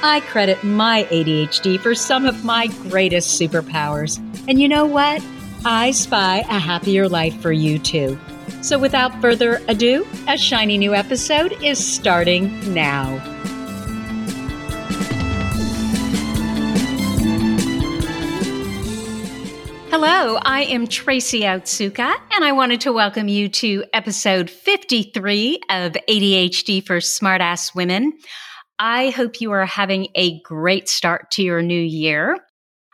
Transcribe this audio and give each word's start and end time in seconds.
I 0.00 0.20
credit 0.20 0.62
my 0.62 1.08
ADHD 1.10 1.80
for 1.80 1.92
some 1.92 2.24
of 2.24 2.44
my 2.44 2.68
greatest 2.88 3.40
superpowers. 3.40 4.18
And 4.48 4.60
you 4.60 4.68
know 4.68 4.86
what? 4.86 5.20
I 5.64 5.90
spy 5.90 6.38
a 6.48 6.58
happier 6.60 7.08
life 7.08 7.34
for 7.42 7.50
you 7.50 7.80
too. 7.80 8.16
So 8.62 8.78
without 8.78 9.20
further 9.20 9.60
ado, 9.66 10.06
a 10.28 10.38
shiny 10.38 10.78
new 10.78 10.94
episode 10.94 11.52
is 11.64 11.84
starting 11.84 12.72
now. 12.72 13.18
Hello, 19.90 20.38
I 20.42 20.64
am 20.68 20.86
Tracy 20.86 21.40
Otsuka, 21.40 22.14
and 22.30 22.44
I 22.44 22.52
wanted 22.52 22.80
to 22.82 22.92
welcome 22.92 23.26
you 23.26 23.48
to 23.48 23.84
episode 23.92 24.48
53 24.48 25.58
of 25.70 25.92
ADHD 26.08 26.86
for 26.86 26.98
Smartass 26.98 27.74
Women. 27.74 28.12
I 28.78 29.10
hope 29.10 29.40
you 29.40 29.50
are 29.50 29.66
having 29.66 30.08
a 30.14 30.40
great 30.42 30.88
start 30.88 31.32
to 31.32 31.42
your 31.42 31.62
new 31.62 31.80
year. 31.80 32.38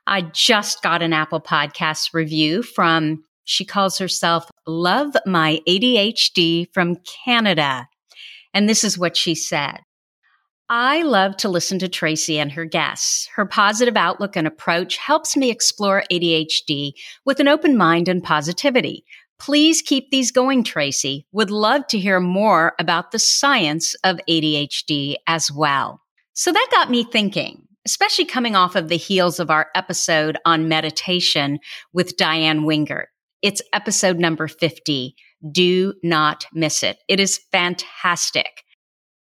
I 0.07 0.23
just 0.23 0.83
got 0.83 1.03
an 1.03 1.13
Apple 1.13 1.41
Podcast 1.41 2.15
review 2.15 2.63
from, 2.63 3.23
she 3.45 3.67
calls 3.67 3.99
herself 3.99 4.51
Love 4.67 5.15
My 5.27 5.61
ADHD 5.69 6.69
from 6.73 6.97
Canada. 7.25 7.87
And 8.55 8.67
this 8.67 8.83
is 8.83 8.99
what 8.99 9.17
she 9.17 9.35
said. 9.35 9.79
I 10.71 11.03
love 11.03 11.37
to 11.39 11.51
listen 11.51 11.79
to 11.81 11.89
Tracy 11.89 12.39
and 12.39 12.51
her 12.53 12.65
guests. 12.65 13.29
Her 13.35 13.45
positive 13.45 13.99
outlook 13.99 14.37
and 14.37 14.47
approach 14.47 14.97
helps 14.97 15.37
me 15.37 15.51
explore 15.51 16.05
ADHD 16.11 16.93
with 17.27 17.41
an 17.41 17.49
open 17.49 17.77
mind 17.77 18.09
and 18.09 18.25
positivity. 18.25 19.05
Please 19.39 19.83
keep 19.83 20.11
these 20.11 20.31
going, 20.31 20.65
Tracy. 20.65 21.27
Would 21.33 21.51
love 21.51 21.87
to 21.89 21.99
hear 21.99 22.21
more 22.21 22.75
about 22.79 23.11
the 23.11 23.19
science 23.19 23.95
of 24.05 24.21
ADHD 24.29 25.17
as 25.27 25.51
well. 25.51 26.01
So 26.33 26.53
that 26.53 26.69
got 26.71 26.91
me 26.91 27.05
thinking, 27.05 27.67
especially 27.85 28.25
coming 28.25 28.57
off 28.57 28.77
of 28.77 28.89
the 28.89 28.97
heels 28.97 29.41
of 29.41 29.51
our 29.51 29.69
episode 29.75 30.39
on 30.45 30.69
meditation 30.69 31.59
with 31.93 32.17
Diann 32.17 32.65
Wingert. 32.65 33.07
It's 33.43 33.63
episode 33.73 34.19
number 34.19 34.49
50. 34.49 35.15
Do 35.53 35.95
not 36.03 36.47
miss 36.53 36.83
it. 36.83 36.99
It 37.09 37.21
is 37.21 37.39
fantastic. 37.53 38.65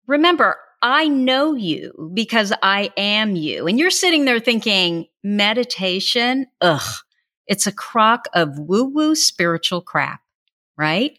Remember, 0.07 0.57
I 0.81 1.07
know 1.07 1.53
you 1.53 2.12
because 2.13 2.51
I 2.62 2.91
am 2.97 3.35
you. 3.35 3.68
And 3.68 3.79
you're 3.79 3.91
sitting 3.91 4.25
there 4.25 4.39
thinking, 4.39 5.06
meditation, 5.23 6.47
ugh, 6.59 6.81
it's 7.47 7.68
a 7.68 7.72
crock 7.72 8.28
of 8.34 8.57
woo 8.57 8.85
woo 8.85 9.16
spiritual 9.16 9.81
crap, 9.81 10.22
right? 10.78 11.18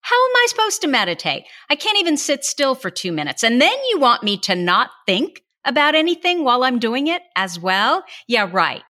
How 0.00 0.16
am 0.16 0.36
I 0.36 0.46
supposed 0.48 0.80
to 0.82 0.88
meditate? 0.88 1.44
I 1.68 1.76
can't 1.76 1.98
even 1.98 2.16
sit 2.16 2.44
still 2.44 2.74
for 2.74 2.90
two 2.90 3.12
minutes. 3.12 3.42
And 3.42 3.60
then 3.60 3.76
you 3.90 3.98
want 3.98 4.22
me 4.22 4.38
to 4.38 4.54
not 4.54 4.90
think 5.06 5.42
about 5.64 5.94
anything 5.94 6.44
while 6.44 6.64
I'm 6.64 6.78
doing 6.78 7.08
it 7.08 7.22
as 7.36 7.58
well? 7.58 8.04
Yeah, 8.26 8.48
right. 8.50 8.82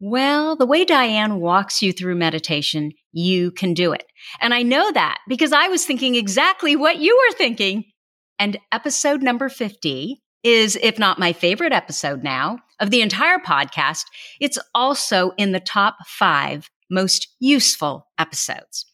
Well, 0.00 0.54
the 0.54 0.66
way 0.66 0.84
Diane 0.84 1.40
walks 1.40 1.82
you 1.82 1.92
through 1.92 2.14
meditation, 2.14 2.92
you 3.12 3.50
can 3.50 3.74
do 3.74 3.92
it. 3.92 4.04
And 4.40 4.54
I 4.54 4.62
know 4.62 4.92
that 4.92 5.18
because 5.28 5.52
I 5.52 5.66
was 5.68 5.84
thinking 5.84 6.14
exactly 6.14 6.76
what 6.76 6.98
you 6.98 7.16
were 7.16 7.36
thinking 7.36 7.84
and 8.38 8.58
episode 8.70 9.22
number 9.22 9.48
50 9.48 10.22
is, 10.44 10.78
if 10.80 11.00
not 11.00 11.18
my 11.18 11.32
favorite 11.32 11.72
episode 11.72 12.22
now 12.22 12.60
of 12.80 12.90
the 12.90 13.02
entire 13.02 13.38
podcast, 13.38 14.04
it's 14.40 14.58
also 14.74 15.32
in 15.36 15.52
the 15.52 15.60
top 15.60 15.96
five 16.06 16.70
most 16.90 17.28
useful 17.40 18.06
episodes. 18.18 18.86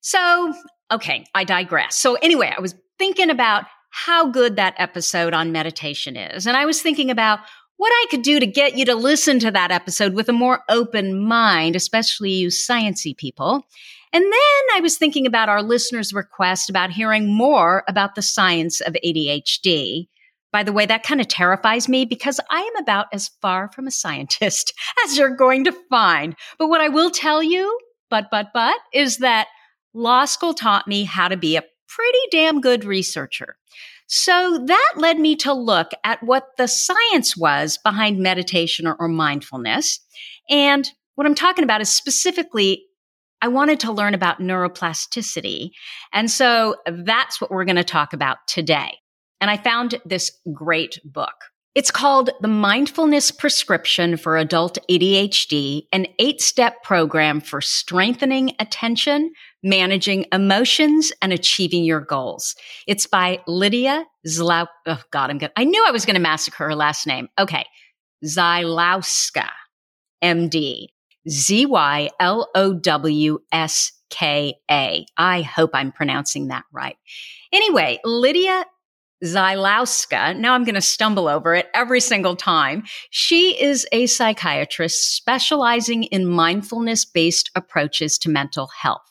So, 0.00 0.54
okay, 0.90 1.24
I 1.34 1.44
digress. 1.44 1.96
So, 1.96 2.14
anyway, 2.14 2.52
I 2.56 2.60
was 2.60 2.74
thinking 2.98 3.30
about 3.30 3.64
how 3.90 4.30
good 4.30 4.56
that 4.56 4.74
episode 4.78 5.34
on 5.34 5.52
meditation 5.52 6.16
is. 6.16 6.46
And 6.46 6.56
I 6.56 6.64
was 6.64 6.80
thinking 6.80 7.10
about 7.10 7.40
what 7.76 7.90
I 7.90 8.06
could 8.10 8.22
do 8.22 8.40
to 8.40 8.46
get 8.46 8.76
you 8.76 8.84
to 8.86 8.94
listen 8.94 9.38
to 9.40 9.50
that 9.50 9.70
episode 9.70 10.14
with 10.14 10.28
a 10.28 10.32
more 10.32 10.60
open 10.68 11.18
mind, 11.18 11.76
especially 11.76 12.30
you 12.30 12.48
sciency 12.48 13.16
people. 13.16 13.66
And 14.12 14.22
then 14.22 14.76
I 14.76 14.80
was 14.80 14.96
thinking 14.96 15.26
about 15.26 15.48
our 15.48 15.62
listeners' 15.62 16.12
request 16.12 16.70
about 16.70 16.90
hearing 16.90 17.34
more 17.34 17.82
about 17.88 18.14
the 18.14 18.22
science 18.22 18.80
of 18.80 18.96
ADHD. 19.04 20.08
By 20.52 20.62
the 20.62 20.72
way, 20.72 20.84
that 20.86 21.02
kind 21.02 21.20
of 21.20 21.28
terrifies 21.28 21.88
me 21.88 22.04
because 22.04 22.38
I 22.50 22.60
am 22.60 22.76
about 22.76 23.06
as 23.12 23.30
far 23.40 23.70
from 23.72 23.86
a 23.86 23.90
scientist 23.90 24.74
as 25.04 25.16
you're 25.16 25.34
going 25.34 25.64
to 25.64 25.76
find. 25.88 26.36
But 26.58 26.68
what 26.68 26.80
I 26.80 26.88
will 26.88 27.10
tell 27.10 27.42
you, 27.42 27.78
but, 28.10 28.28
but, 28.30 28.48
but, 28.52 28.76
is 28.92 29.18
that 29.18 29.48
law 29.94 30.26
school 30.26 30.54
taught 30.54 30.86
me 30.86 31.04
how 31.04 31.28
to 31.28 31.36
be 31.36 31.56
a 31.56 31.64
pretty 31.88 32.18
damn 32.30 32.60
good 32.60 32.84
researcher. 32.84 33.56
So 34.06 34.62
that 34.66 34.92
led 34.96 35.18
me 35.18 35.36
to 35.36 35.54
look 35.54 35.92
at 36.04 36.22
what 36.22 36.48
the 36.58 36.68
science 36.68 37.36
was 37.36 37.78
behind 37.78 38.18
meditation 38.18 38.86
or, 38.86 38.94
or 38.98 39.08
mindfulness. 39.08 40.00
And 40.50 40.88
what 41.14 41.26
I'm 41.26 41.34
talking 41.34 41.64
about 41.64 41.80
is 41.80 41.88
specifically 41.88 42.84
I 43.40 43.48
wanted 43.48 43.80
to 43.80 43.92
learn 43.92 44.14
about 44.14 44.38
neuroplasticity. 44.38 45.70
And 46.12 46.30
so 46.30 46.76
that's 46.86 47.40
what 47.40 47.50
we're 47.50 47.64
going 47.64 47.76
to 47.76 47.84
talk 47.84 48.12
about 48.12 48.38
today. 48.46 48.98
And 49.42 49.50
I 49.50 49.56
found 49.56 50.00
this 50.06 50.30
great 50.52 51.00
book. 51.04 51.34
It's 51.74 51.90
called 51.90 52.30
The 52.40 52.48
Mindfulness 52.48 53.32
Prescription 53.32 54.16
for 54.16 54.36
Adult 54.36 54.78
ADHD, 54.88 55.88
an 55.92 56.06
eight 56.20 56.40
step 56.40 56.84
program 56.84 57.40
for 57.40 57.60
strengthening 57.60 58.54
attention, 58.60 59.32
managing 59.64 60.26
emotions, 60.32 61.10
and 61.20 61.32
achieving 61.32 61.82
your 61.82 62.00
goals. 62.00 62.54
It's 62.86 63.08
by 63.08 63.40
Lydia 63.48 64.04
Zlau. 64.28 64.68
Oh 64.86 65.02
God, 65.10 65.30
I'm 65.30 65.38
good. 65.38 65.50
I 65.56 65.64
knew 65.64 65.84
I 65.84 65.90
was 65.90 66.06
going 66.06 66.14
to 66.14 66.20
massacre 66.20 66.64
her 66.64 66.76
last 66.76 67.04
name. 67.04 67.28
Okay. 67.36 67.64
Zylowska, 68.24 69.48
MD. 70.22 70.86
Z 71.28 71.66
Y 71.66 72.10
L 72.20 72.48
O 72.54 72.74
W 72.74 73.38
S 73.50 73.92
K 74.10 74.54
A. 74.70 75.06
I 75.16 75.42
hope 75.42 75.70
I'm 75.74 75.90
pronouncing 75.90 76.48
that 76.48 76.64
right. 76.72 76.96
Anyway, 77.52 77.98
Lydia 78.04 78.64
Zylowska, 79.24 80.36
now 80.36 80.54
I'm 80.54 80.64
going 80.64 80.74
to 80.74 80.80
stumble 80.80 81.28
over 81.28 81.54
it 81.54 81.68
every 81.74 82.00
single 82.00 82.36
time. 82.36 82.84
She 83.10 83.60
is 83.62 83.86
a 83.92 84.06
psychiatrist 84.06 85.14
specializing 85.16 86.04
in 86.04 86.26
mindfulness 86.26 87.04
based 87.04 87.50
approaches 87.54 88.18
to 88.18 88.30
mental 88.30 88.68
health. 88.80 89.02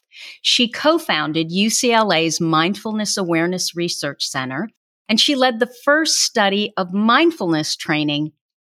She 0.42 0.70
co 0.70 0.98
founded 0.98 1.50
UCLA's 1.50 2.42
Mindfulness 2.42 3.18
Awareness 3.18 3.76
Research 3.76 4.26
Center, 4.26 4.70
and 5.08 5.20
she 5.20 5.36
led 5.36 5.60
the 5.60 5.74
first 5.84 6.20
study 6.20 6.74
of 6.78 6.94
mindfulness 6.94 7.76
training 7.76 8.32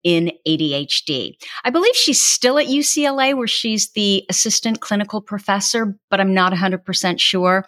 in 0.04 0.32
ADHD. 0.46 1.34
I 1.64 1.70
believe 1.70 1.94
she's 1.94 2.20
still 2.20 2.58
at 2.58 2.66
UCLA 2.66 3.36
where 3.36 3.46
she's 3.46 3.92
the 3.92 4.24
assistant 4.28 4.80
clinical 4.80 5.20
professor, 5.20 5.96
but 6.10 6.20
I'm 6.20 6.34
not 6.34 6.52
100% 6.52 7.20
sure. 7.20 7.64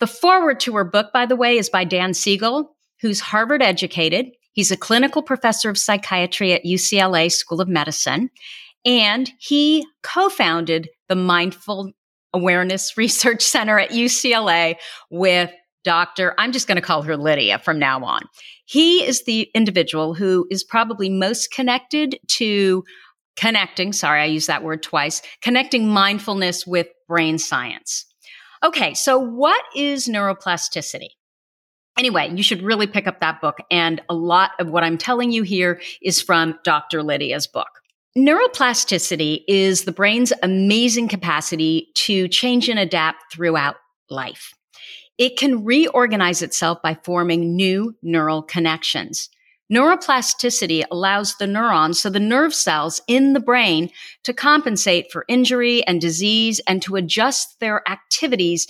The 0.00 0.06
foreword 0.06 0.60
to 0.60 0.74
her 0.76 0.84
book, 0.84 1.12
by 1.12 1.26
the 1.26 1.36
way, 1.36 1.58
is 1.58 1.70
by 1.70 1.84
Dan 1.84 2.14
Siegel, 2.14 2.75
who's 3.00 3.20
Harvard 3.20 3.62
educated. 3.62 4.26
He's 4.52 4.70
a 4.70 4.76
clinical 4.76 5.22
professor 5.22 5.68
of 5.68 5.78
psychiatry 5.78 6.52
at 6.52 6.64
UCLA 6.64 7.30
School 7.30 7.60
of 7.60 7.68
Medicine, 7.68 8.30
and 8.84 9.30
he 9.38 9.86
co-founded 10.02 10.88
the 11.08 11.16
Mindful 11.16 11.92
Awareness 12.32 12.96
Research 12.96 13.42
Center 13.42 13.78
at 13.78 13.90
UCLA 13.90 14.76
with 15.10 15.50
Dr. 15.84 16.34
I'm 16.36 16.52
just 16.52 16.66
going 16.66 16.76
to 16.76 16.82
call 16.82 17.02
her 17.02 17.16
Lydia 17.16 17.58
from 17.58 17.78
now 17.78 18.02
on. 18.04 18.22
He 18.64 19.04
is 19.04 19.24
the 19.24 19.48
individual 19.54 20.14
who 20.14 20.46
is 20.50 20.64
probably 20.64 21.08
most 21.08 21.52
connected 21.52 22.18
to 22.28 22.82
connecting, 23.36 23.92
sorry, 23.92 24.22
I 24.22 24.24
use 24.24 24.46
that 24.46 24.64
word 24.64 24.82
twice, 24.82 25.22
connecting 25.42 25.88
mindfulness 25.88 26.66
with 26.66 26.88
brain 27.06 27.38
science. 27.38 28.04
Okay, 28.64 28.94
so 28.94 29.18
what 29.18 29.62
is 29.76 30.08
neuroplasticity? 30.08 31.10
Anyway, 31.98 32.30
you 32.34 32.42
should 32.42 32.62
really 32.62 32.86
pick 32.86 33.06
up 33.06 33.20
that 33.20 33.40
book. 33.40 33.58
And 33.70 34.02
a 34.08 34.14
lot 34.14 34.52
of 34.58 34.70
what 34.70 34.84
I'm 34.84 34.98
telling 34.98 35.32
you 35.32 35.42
here 35.42 35.80
is 36.02 36.20
from 36.20 36.58
Dr. 36.62 37.02
Lydia's 37.02 37.46
book. 37.46 37.68
Neuroplasticity 38.16 39.44
is 39.46 39.84
the 39.84 39.92
brain's 39.92 40.32
amazing 40.42 41.08
capacity 41.08 41.88
to 41.94 42.28
change 42.28 42.68
and 42.68 42.78
adapt 42.78 43.32
throughout 43.32 43.76
life. 44.08 44.54
It 45.18 45.38
can 45.38 45.64
reorganize 45.64 46.42
itself 46.42 46.80
by 46.82 46.98
forming 47.02 47.56
new 47.56 47.94
neural 48.02 48.42
connections. 48.42 49.30
Neuroplasticity 49.72 50.84
allows 50.90 51.36
the 51.36 51.46
neurons, 51.46 52.00
so 52.00 52.08
the 52.08 52.20
nerve 52.20 52.54
cells 52.54 53.00
in 53.08 53.32
the 53.32 53.40
brain, 53.40 53.90
to 54.22 54.32
compensate 54.32 55.10
for 55.10 55.24
injury 55.28 55.84
and 55.86 56.00
disease 56.00 56.60
and 56.66 56.80
to 56.82 56.96
adjust 56.96 57.58
their 57.58 57.82
activities 57.90 58.66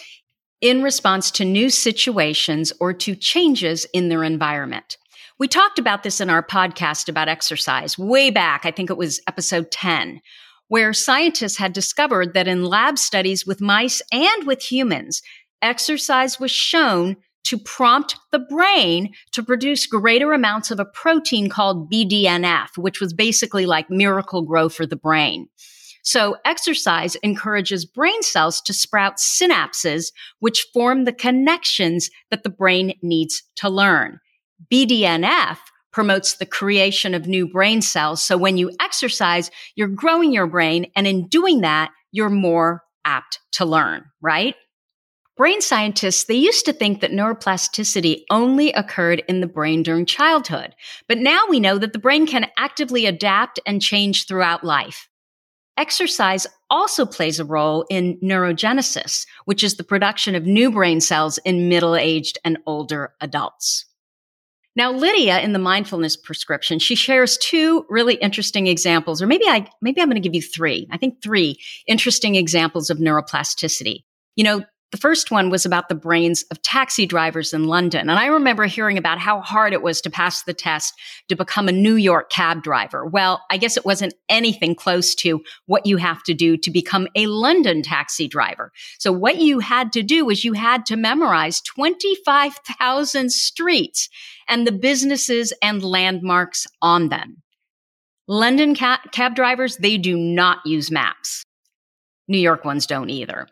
in 0.61 0.83
response 0.83 1.31
to 1.33 1.45
new 1.45 1.71
situations 1.71 2.73
or 2.81 2.93
to 2.93 3.15
changes 3.15 3.87
in 3.93 4.09
their 4.09 4.25
environment. 4.25 4.97
We 5.39 5.49
talked 5.49 5.79
about 5.79 6.03
this 6.03 6.21
in 6.21 6.31
our 6.31 6.43
podcast 6.43 7.09
about 7.09 7.29
exercise 7.29 7.99
way 7.99 8.31
back. 8.31 8.65
I 8.65 8.71
think 8.71 8.89
it 8.89 8.97
was 8.97 9.21
episode 9.29 9.71
10, 9.71 10.21
where 10.69 10.95
scientists 10.95 11.59
had 11.59 11.75
discovered 11.75 12.33
that 12.33 12.49
in 12.49 12.65
lab 12.65 12.97
studies 12.99 13.47
with 13.47 13.61
mice 13.61 14.01
and 14.11 14.47
with 14.47 14.63
humans, 14.63 15.21
exercise 15.61 16.41
was 16.41 16.51
shown 16.51 17.17
to 17.45 17.59
prompt 17.59 18.17
the 18.33 18.41
brain 18.41 19.13
to 19.33 19.43
produce 19.43 19.87
greater 19.87 20.33
amounts 20.33 20.71
of 20.71 20.81
a 20.81 20.85
protein 20.85 21.49
called 21.49 21.91
BDNF, 21.93 22.77
which 22.77 23.01
was 23.01 23.13
basically 23.13 23.67
like 23.67 23.89
Miracle-Gro 23.89 24.71
for 24.71 24.85
the 24.87 24.97
brain. 24.97 25.49
So 26.07 26.37
exercise 26.45 27.17
encourages 27.17 27.85
brain 27.85 28.23
cells 28.23 28.61
to 28.61 28.73
sprout 28.73 29.17
synapses, 29.17 30.13
which 30.39 30.69
form 30.73 31.05
the 31.05 31.13
connections 31.13 32.11
that 32.31 32.45
the 32.45 32.49
brain 32.49 32.95
needs 33.03 33.43
to 33.57 33.69
learn. 33.69 34.21
BDNF 34.73 35.59
promotes 35.93 36.37
the 36.37 36.47
creation 36.47 37.13
of 37.13 37.27
new 37.27 37.49
brain 37.49 37.83
cells. 37.83 38.23
So 38.23 38.37
when 38.37 38.57
you 38.57 38.71
exercise, 38.81 39.51
you're 39.75 39.89
growing 39.89 40.33
your 40.33 40.47
brain. 40.47 40.87
And 40.95 41.09
in 41.09 41.27
doing 41.27 41.63
that, 41.63 41.91
you're 42.13 42.31
more 42.31 42.85
apt 43.05 43.41
to 43.55 43.65
learn, 43.65 44.05
right? 44.23 44.55
Brain 45.37 45.61
scientists, 45.61 46.27
they 46.27 46.35
used 46.35 46.67
to 46.67 46.73
think 46.73 47.01
that 47.01 47.11
neuroplasticity 47.11 48.21
only 48.31 48.73
occurred 48.75 49.25
in 49.27 49.41
the 49.41 49.49
brain 49.49 49.83
during 49.83 50.07
childhood. 50.07 50.73
But 51.09 51.19
now 51.19 51.47
we 51.49 51.59
know 51.59 51.79
that 51.79 51.93
the 51.93 51.99
brain 51.99 52.29
can 52.29 52.47
actively 52.57 53.07
adapt 53.07 53.59
and 53.67 53.83
change 53.83 54.29
throughout 54.29 54.63
life. 54.63 55.09
Exercise 55.79 56.47
also 56.71 57.05
plays 57.05 57.39
a 57.39 57.45
role 57.45 57.85
in 57.91 58.19
neurogenesis, 58.23 59.27
which 59.45 59.63
is 59.63 59.77
the 59.77 59.85
production 59.85 60.35
of 60.35 60.47
new 60.47 60.71
brain 60.71 61.01
cells 61.01 61.39
in 61.39 61.69
middle-aged 61.69 62.39
and 62.45 62.59
older 62.67 63.13
adults. 63.21 63.85
Now, 64.75 64.93
Lydia 64.93 65.41
in 65.41 65.53
the 65.53 65.59
mindfulness 65.59 66.17
prescription, 66.17 66.79
she 66.79 66.95
shares 66.95 67.39
two 67.39 67.87
really 67.89 68.15
interesting 68.17 68.67
examples, 68.67 69.23
or 69.23 69.27
maybe 69.27 69.47
I, 69.47 69.67
maybe 69.81 70.01
I'm 70.01 70.09
going 70.09 70.21
to 70.21 70.27
give 70.27 70.35
you 70.35 70.43
three. 70.43 70.87
I 70.91 70.99
think 70.99 71.23
three 71.23 71.59
interesting 71.87 72.35
examples 72.35 72.91
of 72.91 72.99
neuroplasticity. 72.99 74.05
You 74.35 74.45
know, 74.45 74.65
the 74.93 74.99
first 74.99 75.33
one 75.33 75.51
was 75.51 75.67
about 75.67 75.89
the 75.89 75.97
brains 75.97 76.45
of 76.51 76.63
taxi 76.63 77.07
drivers 77.07 77.53
in 77.53 77.65
London. 77.65 78.09
And 78.09 78.19
I 78.19 78.27
remember 78.27 78.67
hearing 78.67 78.97
about 78.97 79.19
how 79.19 79.41
hard 79.41 79.73
it 79.73 79.83
was 79.83 80.01
to 80.03 80.11
pass 80.11 80.43
the 80.45 80.55
test 80.55 80.95
to 81.29 81.35
become 81.35 81.69
a 81.69 81.73
New 81.73 81.97
York 81.97 82.31
cab 82.31 82.63
driver. 82.63 83.05
Well, 83.05 83.43
I 83.51 83.57
guess 83.57 83.77
it 83.77 83.85
wasn't 83.85 84.15
anything 84.29 84.77
close 84.77 85.15
to 85.17 85.43
what 85.67 85.87
you 85.87 85.97
have 85.97 86.23
to 86.25 86.35
do 86.35 86.57
to 86.59 86.71
become 86.71 87.09
a 87.17 87.27
London 87.27 87.83
taxi 87.83 88.29
driver. 88.29 88.71
So 88.99 89.11
what 89.11 89.39
you 89.39 89.59
had 89.59 89.93
to 89.93 90.05
do 90.05 90.25
was 90.25 90.45
you 90.45 90.53
had 90.53 90.87
to 90.87 90.97
memorize 90.97 91.61
25,000 91.63 93.33
streets 93.33 94.09
and 94.49 94.67
the 94.67 94.73
businesses 94.73 95.53
and 95.63 95.83
landmarks 95.83 96.67
on 96.81 97.09
them. 97.09 97.43
London 98.29 98.75
ca- 98.75 99.03
cab 99.13 99.35
drivers, 99.35 99.77
they 99.79 99.99
do 99.99 100.17
not 100.17 100.59
use 100.65 100.91
maps. 100.91 101.45
New 102.29 102.39
York 102.39 102.65
ones 102.65 102.87
don't 102.87 103.11
either. 103.11 103.47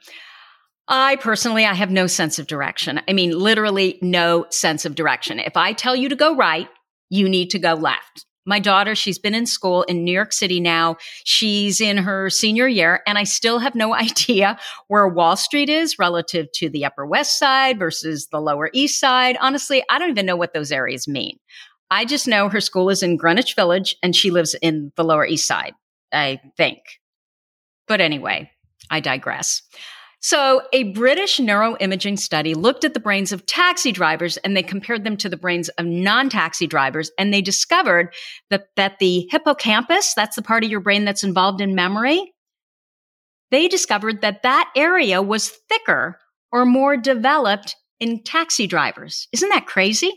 I 0.87 1.17
personally, 1.17 1.65
I 1.65 1.75
have 1.75 1.91
no 1.91 2.07
sense 2.07 2.39
of 2.39 2.47
direction. 2.47 3.01
I 3.09 3.13
mean, 3.13 3.31
literally 3.31 3.99
no 4.03 4.47
sense 4.51 4.85
of 4.85 4.95
direction. 4.95 5.39
If 5.39 5.57
I 5.57 5.73
tell 5.73 5.97
you 5.97 6.09
to 6.11 6.17
go 6.17 6.37
right, 6.37 6.69
you 7.09 7.29
need 7.29 7.51
to 7.51 7.59
go 7.59 7.75
left. 7.75 8.27
My 8.47 8.59
daughter, 8.59 8.95
she's 8.95 9.19
been 9.19 9.35
in 9.35 9.47
school 9.47 9.85
in 9.85 10.05
New 10.05 10.13
York 10.13 10.33
City 10.33 10.61
now. 10.61 10.97
She's 11.25 11.81
in 11.81 11.97
her 11.97 12.29
senior 12.29 12.69
year, 12.69 13.01
and 13.07 13.17
I 13.17 13.25
still 13.25 13.59
have 13.59 13.75
no 13.75 13.95
idea 13.95 14.59
where 14.89 15.09
Wall 15.09 15.37
Street 15.37 15.71
is 15.71 15.99
relative 15.99 16.49
to 16.57 16.69
the 16.69 16.85
Upper 16.85 17.07
West 17.07 17.39
Side 17.39 17.79
versus 17.79 18.29
the 18.31 18.41
Lower 18.41 18.69
East 18.75 19.01
Side. 19.01 19.39
Honestly, 19.41 19.83
I 19.89 19.99
don't 19.99 20.11
even 20.11 20.27
know 20.27 20.37
what 20.37 20.53
those 20.53 20.73
areas 20.73 21.09
mean. 21.09 21.39
I 21.91 22.05
just 22.05 22.27
know 22.27 22.49
her 22.49 22.61
school 22.61 22.91
is 22.91 23.03
in 23.03 23.17
Greenwich 23.17 23.55
Village 23.55 23.97
and 24.03 24.17
she 24.17 24.31
lives 24.31 24.57
in 24.61 24.93
the 24.97 25.05
Lower 25.05 25.25
East 25.25 25.47
Side, 25.47 25.75
I 26.13 26.41
think. 26.57 26.81
But 27.87 28.01
anyway, 28.01 28.51
I 28.91 29.01
digress. 29.01 29.63
So, 30.25 30.63
a 30.73 30.85
British 30.85 31.37
neuroimaging 31.37 32.19
study 32.19 32.55
looked 32.55 32.87
at 32.87 32.95
the 32.95 32.99
brains 32.99 33.31
of 33.31 33.45
taxi 33.45 33.93
drivers 33.93 34.39
and 34.39 34.57
they 34.57 34.63
compared 34.63 35.05
them 35.05 35.19
to 35.19 35.29
the 35.29 35.37
brains 35.37 35.69
of 35.69 35.85
non 35.85 36.31
taxi 36.31 36.67
drivers. 36.67 37.11
And 37.19 37.31
they 37.31 37.43
discovered 37.43 38.15
that, 38.49 38.69
that 38.77 39.01
the 39.01 39.29
hippocampus, 39.31 40.15
that's 40.15 40.37
the 40.37 40.41
part 40.41 40.65
of 40.65 40.71
your 40.71 40.81
brain 40.81 41.05
that's 41.05 41.25
involved 41.25 41.61
in 41.61 41.75
memory, 41.75 42.33
they 43.51 43.69
discovered 43.69 44.23
that 44.23 44.45
that 44.45 44.73
area 44.75 45.21
was 45.21 45.51
thicker 45.69 46.19
or 46.51 46.65
more 46.65 46.97
developed 46.97 47.77
in 48.01 48.23
taxi 48.23 48.67
drivers. 48.67 49.29
Isn't 49.31 49.51
that 49.51 49.67
crazy? 49.67 50.11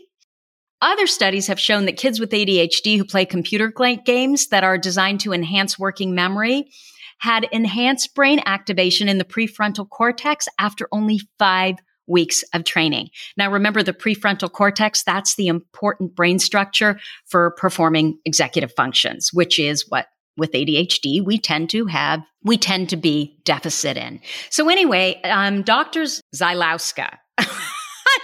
Other 0.80 1.06
studies 1.06 1.48
have 1.48 1.60
shown 1.60 1.84
that 1.84 1.98
kids 1.98 2.18
with 2.18 2.30
ADHD 2.30 2.96
who 2.96 3.04
play 3.04 3.26
computer 3.26 3.70
games 4.06 4.46
that 4.46 4.64
are 4.64 4.78
designed 4.78 5.20
to 5.20 5.34
enhance 5.34 5.78
working 5.78 6.14
memory 6.14 6.70
had 7.18 7.46
enhanced 7.52 8.14
brain 8.14 8.40
activation 8.46 9.08
in 9.08 9.18
the 9.18 9.24
prefrontal 9.24 9.88
cortex 9.88 10.46
after 10.58 10.88
only 10.92 11.20
five 11.38 11.76
weeks 12.06 12.42
of 12.54 12.64
training. 12.64 13.10
Now 13.36 13.50
remember 13.50 13.82
the 13.82 13.92
prefrontal 13.92 14.50
cortex, 14.50 15.02
that's 15.04 15.36
the 15.36 15.48
important 15.48 16.14
brain 16.14 16.38
structure 16.38 16.98
for 17.26 17.50
performing 17.52 18.18
executive 18.24 18.72
functions, 18.74 19.30
which 19.32 19.58
is 19.58 19.84
what 19.88 20.06
with 20.36 20.52
ADHD 20.52 21.22
we 21.22 21.38
tend 21.38 21.68
to 21.70 21.86
have, 21.86 22.22
we 22.42 22.56
tend 22.56 22.88
to 22.90 22.96
be 22.96 23.38
deficit 23.44 23.96
in. 23.96 24.20
So 24.50 24.68
anyway, 24.68 25.20
um, 25.22 25.62
doctors 25.62 26.22
Zylowska, 26.34 27.16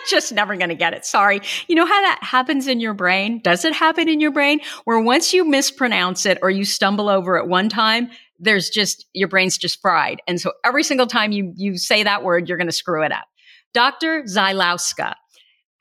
just 0.08 0.32
never 0.32 0.56
going 0.56 0.68
to 0.68 0.74
get 0.74 0.94
it. 0.94 1.04
Sorry. 1.04 1.40
You 1.68 1.74
know 1.74 1.86
how 1.86 2.00
that 2.02 2.18
happens 2.22 2.66
in 2.66 2.80
your 2.80 2.94
brain? 2.94 3.40
Does 3.42 3.64
it 3.64 3.74
happen 3.74 4.08
in 4.08 4.20
your 4.20 4.32
brain 4.32 4.60
where 4.84 5.00
once 5.00 5.32
you 5.32 5.44
mispronounce 5.44 6.26
it 6.26 6.38
or 6.42 6.50
you 6.50 6.64
stumble 6.64 7.08
over 7.08 7.36
it 7.36 7.46
one 7.46 7.68
time, 7.68 8.10
there's 8.38 8.68
just 8.68 9.06
your 9.12 9.28
brain's 9.28 9.58
just 9.58 9.80
fried. 9.80 10.20
And 10.26 10.40
so 10.40 10.52
every 10.64 10.82
single 10.82 11.06
time 11.06 11.32
you 11.32 11.52
you 11.56 11.78
say 11.78 12.02
that 12.02 12.24
word, 12.24 12.48
you're 12.48 12.58
going 12.58 12.68
to 12.68 12.72
screw 12.72 13.04
it 13.04 13.12
up. 13.12 13.24
Dr. 13.72 14.22
Zylowska 14.22 15.14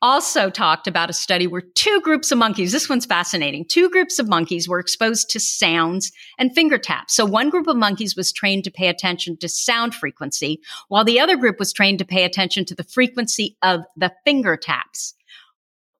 also 0.03 0.49
talked 0.49 0.85
about 0.85 1.09
a 1.09 1.13
study 1.13 1.47
where 1.47 1.63
two 1.75 2.01
groups 2.01 2.29
of 2.29 2.37
monkeys, 2.37 2.73
this 2.73 2.89
one's 2.89 3.05
fascinating. 3.05 3.65
Two 3.65 3.89
groups 3.89 4.19
of 4.19 4.27
monkeys 4.27 4.67
were 4.67 4.79
exposed 4.79 5.29
to 5.29 5.39
sounds 5.39 6.11
and 6.37 6.53
finger 6.53 6.77
taps. 6.77 7.15
So 7.15 7.25
one 7.25 7.49
group 7.49 7.67
of 7.67 7.77
monkeys 7.77 8.13
was 8.13 8.33
trained 8.33 8.65
to 8.65 8.71
pay 8.71 8.89
attention 8.89 9.37
to 9.37 9.47
sound 9.47 9.95
frequency, 9.95 10.59
while 10.89 11.05
the 11.05 11.21
other 11.21 11.37
group 11.37 11.57
was 11.57 11.71
trained 11.71 11.99
to 11.99 12.05
pay 12.05 12.25
attention 12.25 12.65
to 12.65 12.75
the 12.75 12.83
frequency 12.83 13.55
of 13.63 13.79
the 13.95 14.11
finger 14.25 14.57
taps. 14.57 15.15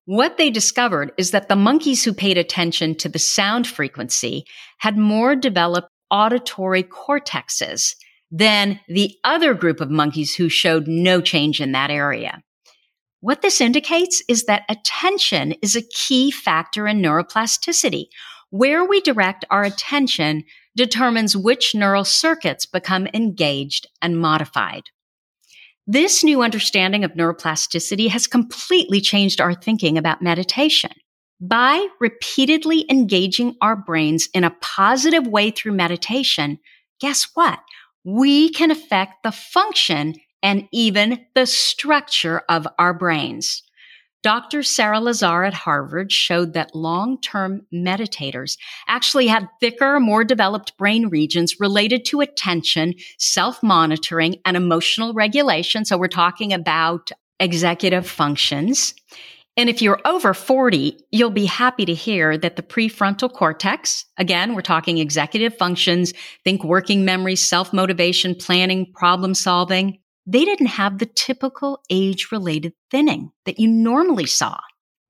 What 0.03 0.37
they 0.37 0.49
discovered 0.49 1.13
is 1.17 1.31
that 1.31 1.47
the 1.47 1.55
monkeys 1.55 2.03
who 2.03 2.13
paid 2.13 2.37
attention 2.37 2.95
to 2.95 3.07
the 3.07 3.19
sound 3.19 3.67
frequency 3.67 4.43
had 4.79 4.97
more 4.97 5.33
developed 5.33 5.87
auditory 6.11 6.83
cortexes 6.83 7.95
than 8.29 8.81
the 8.89 9.15
other 9.23 9.53
group 9.53 9.79
of 9.79 9.89
monkeys 9.89 10.35
who 10.35 10.49
showed 10.49 10.87
no 10.87 11.21
change 11.21 11.61
in 11.61 11.71
that 11.71 11.89
area. 11.89 12.43
What 13.23 13.41
this 13.41 13.61
indicates 13.61 14.21
is 14.27 14.43
that 14.47 14.65
attention 14.67 15.53
is 15.61 15.77
a 15.77 15.81
key 15.81 16.29
factor 16.29 16.89
in 16.89 17.01
neuroplasticity. 17.01 18.07
Where 18.49 18.83
we 18.83 18.99
direct 18.99 19.45
our 19.49 19.63
attention 19.63 20.43
determines 20.75 21.37
which 21.37 21.73
neural 21.73 22.03
circuits 22.03 22.65
become 22.65 23.07
engaged 23.13 23.87
and 24.01 24.19
modified. 24.19 24.89
This 25.87 26.21
new 26.21 26.41
understanding 26.41 27.05
of 27.05 27.13
neuroplasticity 27.13 28.09
has 28.09 28.27
completely 28.27 28.99
changed 28.99 29.39
our 29.39 29.53
thinking 29.53 29.97
about 29.97 30.21
meditation. 30.21 30.91
By 31.39 31.87
repeatedly 32.01 32.85
engaging 32.89 33.55
our 33.61 33.77
brains 33.77 34.27
in 34.33 34.43
a 34.43 34.55
positive 34.59 35.25
way 35.25 35.49
through 35.49 35.75
meditation, 35.75 36.59
guess 36.99 37.29
what? 37.35 37.59
We 38.03 38.49
can 38.49 38.69
affect 38.69 39.23
the 39.23 39.31
function 39.31 40.15
and 40.43 40.67
even 40.71 41.25
the 41.33 41.47
structure 41.47 42.43
of 42.49 42.67
our 42.77 42.93
brains. 42.93 43.63
Dr. 44.23 44.63
Sarah 44.63 45.01
Lazar 45.01 45.43
at 45.43 45.53
Harvard 45.53 46.11
showed 46.11 46.53
that 46.53 46.73
long 46.73 47.19
term 47.19 47.65
meditators 47.73 48.57
actually 48.87 49.27
had 49.27 49.49
thicker, 49.59 49.99
more 49.99 50.23
developed 50.23 50.77
brain 50.77 51.09
regions 51.09 51.59
related 51.59 52.05
to 52.05 52.21
attention, 52.21 52.93
self 53.17 53.61
monitoring, 53.61 54.37
and 54.45 54.55
emotional 54.55 55.13
regulation. 55.13 55.83
So 55.83 55.97
we're 55.97 56.07
talking 56.07 56.53
about 56.53 57.11
executive 57.39 58.07
functions. 58.07 58.93
And 59.55 59.69
if 59.69 59.81
you're 59.81 59.99
over 60.05 60.33
40, 60.33 61.05
you'll 61.11 61.29
be 61.29 61.45
happy 61.45 61.85
to 61.85 61.93
hear 61.93 62.37
that 62.37 62.55
the 62.55 62.63
prefrontal 62.63 63.31
cortex, 63.31 64.05
again, 64.17 64.55
we're 64.55 64.61
talking 64.61 64.97
executive 64.97 65.55
functions, 65.55 66.13
think 66.43 66.63
working 66.63 67.05
memory, 67.05 67.35
self 67.35 67.73
motivation, 67.73 68.35
planning, 68.35 68.91
problem 68.93 69.35
solving, 69.35 69.99
they 70.25 70.45
didn't 70.45 70.67
have 70.67 70.99
the 70.99 71.05
typical 71.05 71.81
age 71.89 72.29
related 72.31 72.73
thinning 72.89 73.31
that 73.45 73.59
you 73.59 73.67
normally 73.67 74.25
saw. 74.25 74.57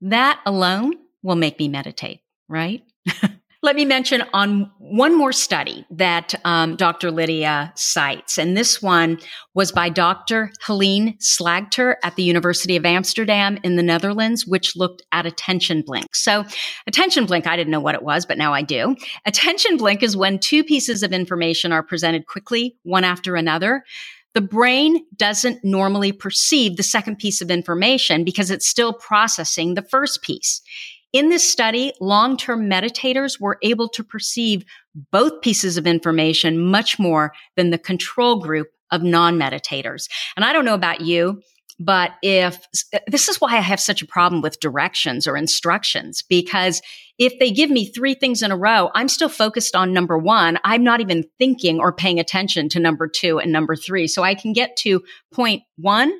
That 0.00 0.40
alone 0.44 0.94
will 1.22 1.36
make 1.36 1.58
me 1.58 1.68
meditate, 1.68 2.20
right? 2.48 2.82
Let 3.64 3.76
me 3.76 3.86
mention 3.86 4.22
on 4.34 4.70
one 4.76 5.16
more 5.16 5.32
study 5.32 5.86
that 5.92 6.34
um, 6.44 6.76
Dr. 6.76 7.10
Lydia 7.10 7.72
cites, 7.76 8.36
and 8.36 8.54
this 8.54 8.82
one 8.82 9.18
was 9.54 9.72
by 9.72 9.88
Dr. 9.88 10.52
Heleen 10.66 11.16
Slagter 11.18 11.94
at 12.02 12.14
the 12.16 12.24
University 12.24 12.76
of 12.76 12.84
Amsterdam 12.84 13.58
in 13.62 13.76
the 13.76 13.82
Netherlands, 13.82 14.46
which 14.46 14.76
looked 14.76 15.00
at 15.12 15.24
attention 15.24 15.80
blink. 15.80 16.14
So, 16.14 16.44
attention 16.86 17.24
blink, 17.24 17.46
I 17.46 17.56
didn't 17.56 17.70
know 17.70 17.80
what 17.80 17.94
it 17.94 18.02
was, 18.02 18.26
but 18.26 18.36
now 18.36 18.52
I 18.52 18.60
do. 18.60 18.96
Attention 19.24 19.78
blink 19.78 20.02
is 20.02 20.14
when 20.14 20.38
two 20.38 20.62
pieces 20.62 21.02
of 21.02 21.14
information 21.14 21.72
are 21.72 21.82
presented 21.82 22.26
quickly, 22.26 22.76
one 22.82 23.02
after 23.02 23.34
another. 23.34 23.82
The 24.34 24.40
brain 24.40 25.04
doesn't 25.16 25.64
normally 25.64 26.10
perceive 26.10 26.76
the 26.76 26.82
second 26.82 27.18
piece 27.18 27.40
of 27.40 27.50
information 27.50 28.24
because 28.24 28.50
it's 28.50 28.68
still 28.68 28.92
processing 28.92 29.74
the 29.74 29.82
first 29.82 30.22
piece. 30.22 30.60
In 31.12 31.28
this 31.28 31.48
study, 31.48 31.92
long-term 32.00 32.68
meditators 32.68 33.40
were 33.40 33.58
able 33.62 33.88
to 33.90 34.02
perceive 34.02 34.64
both 35.12 35.40
pieces 35.40 35.76
of 35.76 35.86
information 35.86 36.58
much 36.58 36.98
more 36.98 37.32
than 37.56 37.70
the 37.70 37.78
control 37.78 38.40
group 38.40 38.66
of 38.90 39.04
non-meditators. 39.04 40.08
And 40.34 40.44
I 40.44 40.52
don't 40.52 40.64
know 40.64 40.74
about 40.74 41.00
you, 41.00 41.40
but 41.80 42.12
if 42.22 42.64
this 43.06 43.28
is 43.28 43.40
why 43.40 43.56
I 43.56 43.60
have 43.60 43.80
such 43.80 44.02
a 44.02 44.06
problem 44.06 44.42
with 44.42 44.60
directions 44.60 45.26
or 45.26 45.36
instructions, 45.36 46.22
because 46.22 46.80
if 47.18 47.38
they 47.38 47.50
give 47.50 47.70
me 47.70 47.86
three 47.86 48.14
things 48.14 48.42
in 48.42 48.50
a 48.50 48.56
row, 48.56 48.90
I'm 48.94 49.08
still 49.08 49.28
focused 49.28 49.76
on 49.76 49.92
number 49.92 50.18
one. 50.18 50.58
I'm 50.64 50.84
not 50.84 51.00
even 51.00 51.24
thinking 51.38 51.80
or 51.80 51.92
paying 51.92 52.18
attention 52.18 52.68
to 52.70 52.80
number 52.80 53.08
two 53.08 53.38
and 53.38 53.52
number 53.52 53.76
three. 53.76 54.06
So 54.06 54.22
I 54.22 54.34
can 54.34 54.52
get 54.52 54.76
to 54.78 55.02
point 55.32 55.62
one 55.76 56.12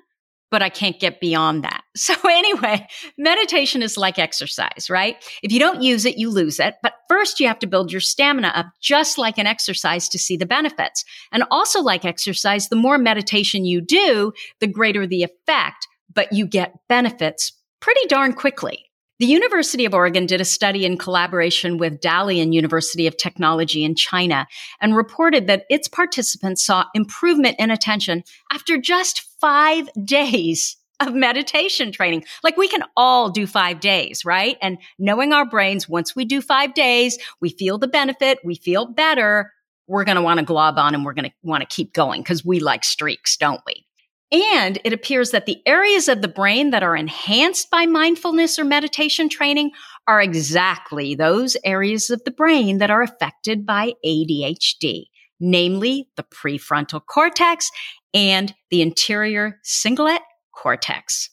but 0.55 0.63
I 0.63 0.69
can't 0.69 1.01
get 1.01 1.19
beyond 1.19 1.65
that. 1.65 1.83
So 1.97 2.15
anyway, 2.29 2.87
meditation 3.17 3.83
is 3.83 3.97
like 3.97 4.19
exercise, 4.19 4.89
right? 4.91 5.17
If 5.43 5.53
you 5.53 5.59
don't 5.59 5.83
use 5.83 6.05
it, 6.05 6.19
you 6.19 6.31
lose 6.31 6.59
it. 6.59 6.75
But 6.83 6.95
first 7.09 7.41
you 7.41 7.47
have 7.47 7.59
to 7.61 7.67
build 7.67 7.93
your 7.93 8.01
stamina 8.01 8.49
up 8.49 8.67
just 8.81 9.19
like 9.19 9.39
an 9.39 9.47
exercise 9.47 10.09
to 10.11 10.19
see 10.19 10.37
the 10.37 10.47
benefits. 10.47 11.05
And 11.33 11.45
also 11.51 11.81
like 11.81 12.05
exercise, 12.05 12.69
the 12.69 12.77
more 12.77 12.99
meditation 12.99 13.65
you 13.65 13.81
do, 13.81 14.33
the 14.61 14.67
greater 14.67 15.07
the 15.07 15.23
effect, 15.23 15.87
but 16.13 16.33
you 16.33 16.47
get 16.47 16.75
benefits 16.89 17.53
pretty 17.81 18.07
darn 18.09 18.33
quickly. 18.33 18.85
The 19.21 19.27
University 19.27 19.85
of 19.85 19.95
Oregon 19.95 20.27
did 20.27 20.41
a 20.41 20.45
study 20.45 20.85
in 20.85 20.99
collaboration 20.99 21.79
with 21.79 22.01
Dalian 22.01 22.53
University 22.53 23.07
of 23.07 23.17
Technology 23.17 23.85
in 23.85 23.95
China 23.95 24.49
and 24.81 24.97
reported 24.97 25.47
that 25.47 25.67
its 25.71 25.87
participants 25.87 26.67
saw 26.67 26.87
improvement 26.95 27.55
in 27.61 27.71
attention 27.71 28.25
after 28.53 28.77
just 28.77 29.21
five 29.41 29.89
days 30.05 30.77
of 31.07 31.15
meditation 31.15 31.93
training. 31.93 32.25
Like 32.43 32.57
we 32.57 32.69
can 32.69 32.83
all 32.97 33.31
do 33.31 33.47
five 33.47 33.81
days, 33.81 34.25
right? 34.25 34.57
And 34.61 34.79
knowing 34.99 35.33
our 35.33 35.47
brains, 35.47 35.89
once 35.89 36.15
we 36.15 36.25
do 36.25 36.41
five 36.41 36.75
days, 36.75 37.19
we 37.41 37.51
feel 37.51 37.79
the 37.79 37.89
benefit, 37.89 38.39
we 38.45 38.55
feel 38.55 38.87
better. 38.87 39.53
We're 39.87 40.05
going 40.05 40.17
to 40.17 40.23
want 40.23 40.41
to 40.41 40.47
glob 40.47 40.79
on 40.79 40.95
and 40.95 41.05
we're 41.05 41.15
going 41.15 41.29
to 41.29 41.35
want 41.43 41.61
to 41.61 41.75
keep 41.75 41.93
going 41.93 42.23
because 42.23 42.45
we 42.45 42.61
like 42.61 42.85
streaks, 42.85 43.37
don't 43.37 43.61
we? 43.67 43.87
And 44.33 44.81
it 44.85 44.93
appears 44.93 45.31
that 45.31 45.47
the 45.47 45.59
areas 45.65 46.09
of 46.09 46.23
the 46.23 46.29
brain 46.29 46.71
that 46.71 46.83
are 46.83 46.97
enhanced 46.97 47.71
by 47.71 47.87
mindfulness 47.87 48.59
or 48.59 48.65
meditation 48.65 49.29
training 49.29 49.71
are 50.09 50.21
exactly 50.21 51.15
those 51.15 51.57
areas 51.65 52.11
of 52.11 52.25
the 52.25 52.31
brain 52.31 52.79
that 52.79 52.91
are 52.91 53.03
affected 53.03 53.65
by 53.65 53.93
ADHD, 54.05 55.05
namely 55.39 56.09
the 56.17 56.25
prefrontal 56.25 57.01
cortex 57.05 57.71
and 58.13 58.55
the 58.71 58.83
anterior 58.83 59.61
cingulate 59.65 60.19
cortex. 60.57 61.31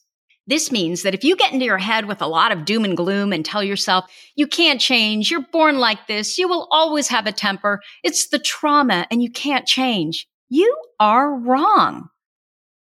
This 0.47 0.71
means 0.71 1.03
that 1.03 1.13
if 1.13 1.23
you 1.23 1.35
get 1.35 1.53
into 1.53 1.65
your 1.65 1.77
head 1.77 2.05
with 2.05 2.21
a 2.21 2.27
lot 2.27 2.51
of 2.51 2.65
doom 2.65 2.83
and 2.83 2.97
gloom 2.97 3.31
and 3.31 3.45
tell 3.45 3.63
yourself, 3.63 4.05
you 4.35 4.47
can't 4.47 4.81
change, 4.81 5.29
you're 5.29 5.45
born 5.51 5.77
like 5.77 6.07
this, 6.07 6.37
you 6.37 6.47
will 6.47 6.67
always 6.71 7.07
have 7.09 7.27
a 7.27 7.31
temper, 7.31 7.79
it's 8.03 8.29
the 8.29 8.39
trauma 8.39 9.05
and 9.11 9.21
you 9.21 9.31
can't 9.31 9.67
change, 9.67 10.27
you 10.49 10.75
are 10.99 11.33
wrong. 11.33 12.09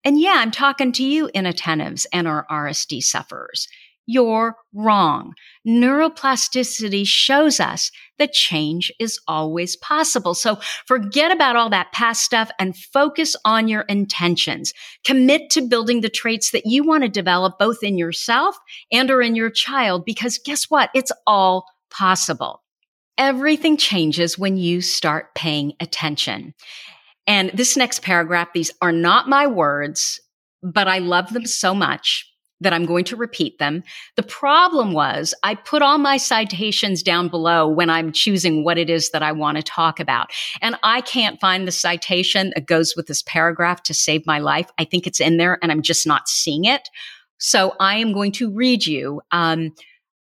And 0.03 0.19
yeah, 0.19 0.35
I'm 0.37 0.51
talking 0.51 0.91
to 0.93 1.03
you 1.03 1.29
inattentives 1.33 2.05
and 2.11 2.27
our 2.27 2.45
RSD 2.51 3.01
sufferers. 3.03 3.67
You're 4.05 4.57
wrong. 4.73 5.33
Neuroplasticity 5.65 7.07
shows 7.07 7.61
us 7.61 7.89
that 8.19 8.33
change 8.33 8.91
is 8.99 9.19
always 9.27 9.75
possible. 9.75 10.33
So 10.33 10.57
forget 10.85 11.31
about 11.31 11.55
all 11.55 11.69
that 11.69 11.91
past 11.91 12.23
stuff 12.23 12.51
and 12.59 12.77
focus 12.77 13.35
on 13.45 13.67
your 13.67 13.81
intentions. 13.81 14.73
Commit 15.03 15.49
to 15.51 15.61
building 15.61 16.01
the 16.01 16.09
traits 16.09 16.51
that 16.51 16.65
you 16.65 16.83
want 16.83 17.03
to 17.03 17.09
develop 17.09 17.57
both 17.57 17.83
in 17.83 17.97
yourself 17.97 18.57
and 18.91 19.09
or 19.09 19.21
in 19.21 19.35
your 19.35 19.49
child 19.49 20.05
because 20.05 20.37
guess 20.37 20.65
what? 20.69 20.89
It's 20.93 21.11
all 21.25 21.65
possible. 21.89 22.61
Everything 23.17 23.77
changes 23.77 24.39
when 24.39 24.57
you 24.57 24.81
start 24.81 25.35
paying 25.35 25.73
attention. 25.79 26.53
And 27.27 27.51
this 27.53 27.77
next 27.77 28.01
paragraph, 28.01 28.49
these 28.53 28.71
are 28.81 28.91
not 28.91 29.29
my 29.29 29.47
words, 29.47 30.19
but 30.61 30.87
I 30.87 30.97
love 30.97 31.31
them 31.31 31.45
so 31.45 31.73
much 31.73 32.32
that 32.63 32.73
I'm 32.73 32.85
going 32.85 33.05
to 33.05 33.15
repeat 33.15 33.59
them. 33.59 33.83
The 34.15 34.23
problem 34.23 34.93
was 34.93 35.33
I 35.43 35.55
put 35.55 35.81
all 35.81 35.97
my 35.97 36.17
citations 36.17 37.03
down 37.03 37.29
below 37.29 37.67
when 37.67 37.89
I'm 37.89 38.11
choosing 38.11 38.63
what 38.63 38.77
it 38.77 38.89
is 38.89 39.11
that 39.11 39.23
I 39.23 39.31
want 39.31 39.57
to 39.57 39.63
talk 39.63 39.99
about. 39.99 40.31
And 40.61 40.75
I 40.83 41.01
can't 41.01 41.39
find 41.39 41.67
the 41.67 41.71
citation 41.71 42.51
that 42.55 42.65
goes 42.65 42.95
with 42.95 43.07
this 43.07 43.21
paragraph 43.23 43.83
to 43.83 43.93
save 43.93 44.25
my 44.25 44.39
life. 44.39 44.69
I 44.77 44.85
think 44.85 45.07
it's 45.07 45.21
in 45.21 45.37
there 45.37 45.59
and 45.61 45.71
I'm 45.71 45.81
just 45.81 46.07
not 46.07 46.27
seeing 46.27 46.65
it. 46.65 46.89
So 47.37 47.75
I 47.79 47.97
am 47.97 48.13
going 48.13 48.31
to 48.33 48.51
read 48.51 48.85
you, 48.85 49.21
um, 49.31 49.73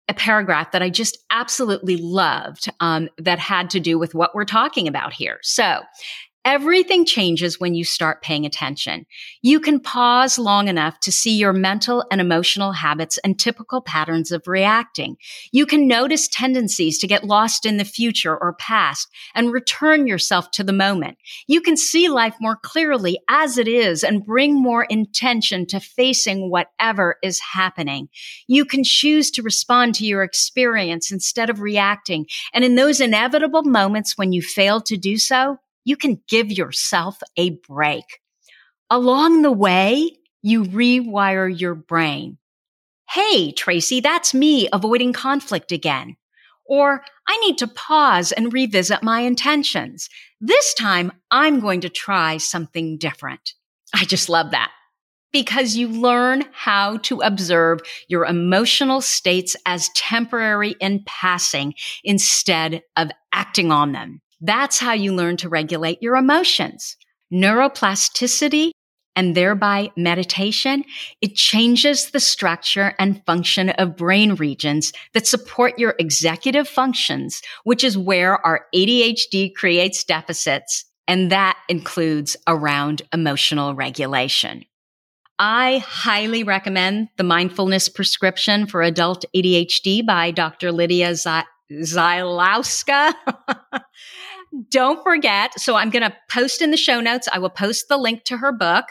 a 0.09 0.15
paragraph 0.15 0.73
that 0.73 0.83
I 0.83 0.91
just 0.91 1.19
absolutely 1.31 1.97
loved 1.97 2.69
um, 2.81 3.09
that 3.19 3.39
had 3.39 3.71
to 3.71 3.81
do 3.81 3.99
with 3.99 4.15
what 4.15 4.35
we're 4.35 4.45
talking 4.45 4.89
about 4.89 5.13
here. 5.13 5.39
So, 5.43 5.81
Everything 6.45 7.05
changes 7.05 7.61
when 7.61 7.77
you 7.77 7.85
start 7.85 8.21
paying 8.21 8.45
attention. 8.45 9.07
You 9.43 9.61
can 9.61 9.79
pause 9.79 10.41
long 10.41 10.67
enough 10.67 10.99
to 11.01 11.13
see 11.13 11.37
your 11.37 11.53
mental 11.53 12.05
and 12.11 12.21
emotional 12.21 12.73
habits 12.73 13.17
and 13.19 13.39
typical 13.39 13.81
patterns 13.81 14.33
of 14.33 14.49
reacting. 14.49 15.17
You 15.53 15.67
can 15.67 15.87
notice 15.87 16.27
tendencies 16.27 16.99
to 16.99 17.07
get 17.07 17.23
lost 17.23 17.65
in 17.65 17.77
the 17.77 17.85
future 17.85 18.37
or 18.37 18.55
past 18.55 19.07
and 19.37 19.53
return 19.53 20.09
yourself 20.09 20.51
to 20.53 20.65
the 20.65 20.73
moment. 20.73 21.17
You 21.47 21.61
can 21.61 21.77
see 21.77 22.09
life 22.09 22.35
more 22.41 22.57
clearly 22.57 23.21
as 23.29 23.57
it 23.57 23.69
is 23.69 24.03
and 24.03 24.27
bring 24.27 24.61
more 24.61 24.83
intention 24.83 25.65
to 25.67 25.79
facing 25.79 26.51
whatever 26.51 27.19
is 27.23 27.39
happening. 27.39 28.09
You 28.49 28.65
can 28.65 28.83
choose 28.83 29.31
to 29.33 29.43
respond 29.43 29.95
to 29.97 30.07
your 30.07 30.25
experience 30.25 31.13
instead 31.13 31.51
of 31.51 31.61
reacting. 31.61 32.27
And 32.53 32.65
in 32.65 32.75
those 32.75 33.01
inevitable 33.01 33.63
moments 33.63 34.19
when 34.19 34.33
you 34.33 34.43
fail 34.43 34.81
to 34.81 34.97
do 34.97 35.19
so, 35.19 35.59
you 35.85 35.97
can 35.97 36.21
give 36.29 36.51
yourself 36.51 37.19
a 37.37 37.51
break. 37.69 38.05
Along 38.91 39.43
the 39.43 39.53
way, 39.53 40.11
you 40.43 40.65
rewire 40.65 41.49
your 41.61 41.75
brain. 41.75 42.39
Hey, 43.11 43.53
Tracy, 43.53 44.01
that's 44.01 44.33
me 44.33 44.69
avoiding 44.73 45.13
conflict 45.13 45.73
again. 45.73 46.17
Or 46.65 47.03
I 47.29 47.37
need 47.39 47.59
to 47.59 47.67
pause 47.67 48.33
and 48.33 48.53
revisit 48.53 49.03
my 49.03 49.21
intentions. 49.21 50.09
This 50.41 50.73
time 50.75 51.13
I'm 51.31 51.61
going 51.61 51.83
to 51.83 51.91
try 51.91 52.39
something 52.39 52.97
different. 52.97 53.53
I 53.95 54.05
just 54.05 54.31
love 54.31 54.53
that 54.53 54.71
because 55.33 55.77
you 55.77 55.89
learn 55.89 56.45
how 56.53 56.99
to 56.99 57.21
observe 57.21 57.81
your 58.09 58.25
emotional 58.25 59.03
states 59.03 59.57
as 59.67 59.91
temporary 59.95 60.75
and 60.81 61.05
passing 61.05 61.75
instead 62.05 62.83
of 62.97 63.11
acting 63.33 63.71
on 63.73 63.93
them. 63.93 64.22
That's 64.45 64.81
how 64.81 64.93
you 64.93 65.15
learn 65.15 65.37
to 65.39 65.49
regulate 65.49 66.03
your 66.03 66.17
emotions. 66.17 66.97
Neuroplasticity 67.33 68.73
and 69.15 69.37
thereby 69.37 69.91
meditation, 69.97 70.85
it 71.21 71.37
changes 71.37 72.11
the 72.11 72.19
structure 72.19 72.95
and 72.99 73.25
function 73.25 73.71
of 73.71 73.97
brain 73.97 74.35
regions 74.35 74.93
that 75.15 75.29
support 75.29 75.79
your 75.79 75.95
executive 75.99 76.67
functions, 76.67 77.41
which 77.63 77.85
is 77.85 77.97
where 77.97 78.45
our 78.45 78.67
ADHD 78.75 79.55
creates 79.55 80.03
deficits. 80.03 80.87
And 81.07 81.31
that 81.31 81.57
includes 81.69 82.37
around 82.49 83.03
emotional 83.13 83.77
regulation. 83.77 84.65
I 85.39 85.79
highly 85.87 86.43
recommend 86.43 87.09
The 87.17 87.25
Mindfulness 87.25 87.89
Prescription 87.89 88.67
for 88.67 88.83
Adult 88.83 89.25
ADHD 89.37 90.05
by 90.05 90.31
Dr. 90.33 90.73
Lydia 90.73 91.13
Zylowska. 91.73 93.13
Don't 94.69 95.03
forget. 95.03 95.59
So 95.59 95.77
I'm 95.77 95.89
going 95.89 96.03
to 96.03 96.15
post 96.31 96.61
in 96.61 96.71
the 96.71 96.77
show 96.77 97.01
notes. 97.01 97.27
I 97.33 97.39
will 97.39 97.51
post 97.51 97.89
the 97.89 97.97
link 97.97 98.25
to 98.25 98.37
her 98.37 98.53
book. 98.53 98.85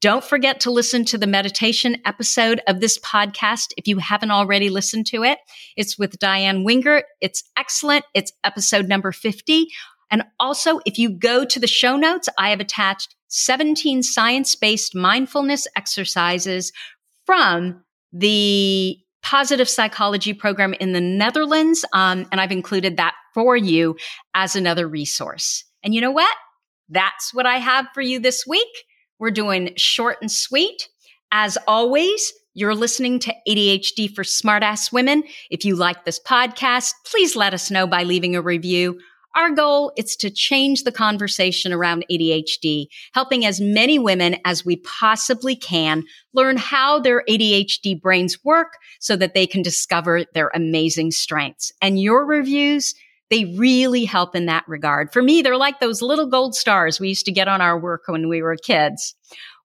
Don't 0.00 0.24
forget 0.24 0.58
to 0.60 0.72
listen 0.72 1.04
to 1.06 1.18
the 1.18 1.28
meditation 1.28 1.98
episode 2.04 2.60
of 2.66 2.80
this 2.80 2.98
podcast 2.98 3.72
if 3.76 3.86
you 3.86 3.98
haven't 3.98 4.32
already 4.32 4.68
listened 4.68 5.06
to 5.06 5.22
it. 5.22 5.38
It's 5.76 5.96
with 5.96 6.18
Diann 6.18 6.66
Wingert. 6.66 7.02
It's 7.20 7.44
excellent. 7.56 8.04
It's 8.14 8.32
episode 8.42 8.88
number 8.88 9.12
50. 9.12 9.68
And 10.10 10.24
also, 10.40 10.80
if 10.86 10.98
you 10.98 11.10
go 11.10 11.44
to 11.44 11.60
the 11.60 11.66
show 11.68 11.96
notes, 11.96 12.28
I 12.36 12.50
have 12.50 12.60
attached 12.60 13.14
17 13.28 14.02
science 14.02 14.56
based 14.56 14.94
mindfulness 14.94 15.68
exercises 15.76 16.72
from 17.26 17.84
the 18.12 18.98
positive 19.26 19.68
psychology 19.68 20.32
program 20.32 20.72
in 20.74 20.92
the 20.92 21.00
Netherlands. 21.00 21.84
Um, 21.92 22.28
and 22.30 22.40
I've 22.40 22.52
included 22.52 22.96
that 22.98 23.14
for 23.34 23.56
you 23.56 23.96
as 24.34 24.54
another 24.54 24.86
resource. 24.86 25.64
And 25.82 25.92
you 25.92 26.00
know 26.00 26.12
what? 26.12 26.34
That's 26.88 27.34
what 27.34 27.44
I 27.44 27.56
have 27.56 27.88
for 27.92 28.00
you 28.00 28.20
this 28.20 28.46
week. 28.46 28.68
We're 29.18 29.32
doing 29.32 29.72
short 29.76 30.18
and 30.20 30.30
sweet. 30.30 30.88
As 31.32 31.58
always, 31.66 32.32
you're 32.54 32.76
listening 32.76 33.18
to 33.18 33.34
ADHD 33.48 34.14
for 34.14 34.22
Smartass 34.22 34.92
Women. 34.92 35.24
If 35.50 35.64
you 35.64 35.74
like 35.74 36.04
this 36.04 36.20
podcast, 36.20 36.92
please 37.04 37.34
let 37.34 37.52
us 37.52 37.68
know 37.68 37.88
by 37.88 38.04
leaving 38.04 38.36
a 38.36 38.40
review 38.40 39.00
our 39.36 39.50
goal 39.50 39.92
is 39.96 40.16
to 40.16 40.30
change 40.30 40.82
the 40.82 40.90
conversation 40.90 41.72
around 41.72 42.06
ADHD, 42.10 42.86
helping 43.12 43.44
as 43.44 43.60
many 43.60 43.98
women 43.98 44.36
as 44.44 44.64
we 44.64 44.76
possibly 44.76 45.54
can 45.54 46.04
learn 46.32 46.56
how 46.56 46.98
their 46.98 47.22
ADHD 47.28 48.00
brains 48.00 48.42
work 48.44 48.78
so 48.98 49.14
that 49.14 49.34
they 49.34 49.46
can 49.46 49.62
discover 49.62 50.24
their 50.34 50.50
amazing 50.54 51.10
strengths. 51.10 51.70
And 51.82 52.00
your 52.00 52.24
reviews, 52.24 52.94
they 53.30 53.44
really 53.56 54.04
help 54.04 54.34
in 54.34 54.46
that 54.46 54.64
regard. 54.66 55.12
For 55.12 55.22
me, 55.22 55.42
they're 55.42 55.56
like 55.56 55.80
those 55.80 56.02
little 56.02 56.26
gold 56.26 56.54
stars 56.54 56.98
we 56.98 57.08
used 57.08 57.26
to 57.26 57.32
get 57.32 57.48
on 57.48 57.60
our 57.60 57.78
work 57.78 58.04
when 58.06 58.28
we 58.28 58.40
were 58.42 58.56
kids. 58.56 59.14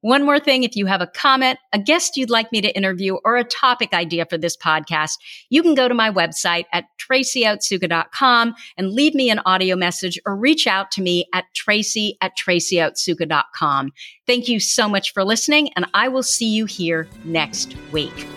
One 0.01 0.25
more 0.25 0.39
thing, 0.39 0.63
if 0.63 0.75
you 0.75 0.87
have 0.87 1.01
a 1.01 1.07
comment, 1.07 1.59
a 1.73 1.79
guest 1.79 2.17
you'd 2.17 2.31
like 2.31 2.51
me 2.51 2.59
to 2.61 2.75
interview, 2.75 3.17
or 3.23 3.37
a 3.37 3.43
topic 3.43 3.93
idea 3.93 4.25
for 4.25 4.37
this 4.37 4.57
podcast, 4.57 5.13
you 5.49 5.61
can 5.61 5.75
go 5.75 5.87
to 5.87 5.93
my 5.93 6.09
website 6.09 6.65
at 6.73 6.85
tracyotsuka.com 6.97 8.55
and 8.77 8.91
leave 8.91 9.13
me 9.13 9.29
an 9.29 9.41
audio 9.45 9.75
message 9.75 10.19
or 10.25 10.35
reach 10.35 10.65
out 10.65 10.89
to 10.91 11.01
me 11.01 11.27
at 11.33 11.45
tracy 11.53 12.17
at 12.21 12.31
tracyotsuka.com. 12.35 13.91
Thank 14.25 14.47
you 14.47 14.59
so 14.59 14.89
much 14.89 15.13
for 15.13 15.23
listening, 15.23 15.71
and 15.73 15.85
I 15.93 16.07
will 16.07 16.23
see 16.23 16.49
you 16.49 16.65
here 16.65 17.07
next 17.23 17.75
week. 17.91 18.27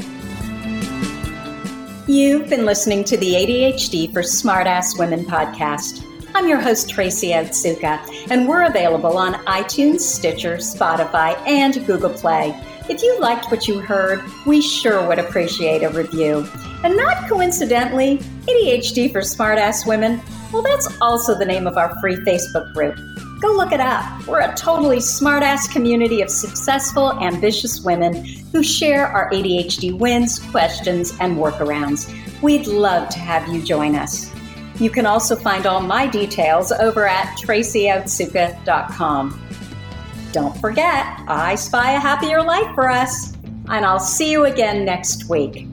You've 2.07 2.51
been 2.51 2.67
listening 2.67 3.05
to 3.05 3.17
the 3.17 3.33
ADHD 3.33 4.13
for 4.13 4.21
Smartass 4.21 4.99
Women 4.99 5.25
podcast. 5.25 6.04
I'm 6.37 6.49
your 6.49 6.61
host, 6.61 6.91
Tracy 6.91 7.29
Otsuka, 7.29 8.29
and 8.29 8.49
we're 8.49 8.65
available 8.65 9.17
on 9.17 9.35
iTunes, 9.45 10.01
Stitcher, 10.01 10.57
Spotify, 10.57 11.39
and 11.47 11.87
Google 11.87 12.11
Play. 12.11 12.61
If 12.89 13.05
you 13.05 13.21
liked 13.21 13.53
what 13.53 13.69
you 13.69 13.79
heard, 13.79 14.21
we 14.45 14.61
sure 14.61 15.07
would 15.07 15.21
appreciate 15.21 15.85
a 15.85 15.91
review. 15.91 16.45
And 16.83 16.97
not 16.97 17.29
coincidentally, 17.29 18.19
ADHD 18.49 19.13
for 19.13 19.21
Smartass 19.21 19.87
Women, 19.87 20.21
well, 20.53 20.63
that's 20.63 20.89
also 21.01 21.39
the 21.39 21.45
name 21.45 21.69
of 21.69 21.77
our 21.77 21.97
free 22.01 22.17
Facebook 22.17 22.75
group. 22.75 22.97
Go 23.41 23.53
look 23.53 23.71
it 23.71 23.79
up. 23.79 24.27
We're 24.27 24.41
a 24.41 24.57
totally 24.57 24.99
smartass 24.99 25.71
community 25.73 26.21
of 26.21 26.31
successful, 26.31 27.13
ambitious 27.23 27.83
women 27.83 28.25
who 28.51 28.65
share 28.65 29.07
our 29.07 29.31
ADHD 29.31 29.97
wins, 29.97 30.41
questions, 30.51 31.17
and 31.21 31.37
workarounds. 31.37 32.13
We'd 32.43 32.67
love 32.67 33.09
to 33.11 33.21
have 33.21 33.47
you 33.55 33.63
join 33.63 33.95
us. 33.95 34.34
You 34.79 34.91
can 34.91 35.07
also 35.07 35.37
find 35.37 35.67
all 35.67 35.81
my 35.81 36.07
details 36.07 36.73
over 36.73 37.07
at 37.07 37.39
tracyotsuka.com. 37.39 39.41
Don't 40.33 40.61
forget, 40.61 41.07
I 41.29 41.55
spy 41.55 41.93
a 41.93 42.01
happier 42.01 42.43
life 42.43 42.75
for 42.75 42.91
us, 42.91 43.33
and 43.69 43.85
I'll 43.85 44.01
see 44.01 44.33
you 44.33 44.47
again 44.47 44.85
next 44.85 45.29
week. 45.29 45.69